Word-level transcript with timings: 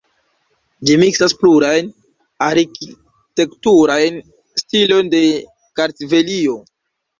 Ĝi 0.87 0.95
miksas 1.01 1.35
plurajn 1.41 1.91
arkitekturajn 2.47 4.19
stilojn 4.65 5.15
de 5.15 5.23
Kartvelio. 5.83 6.61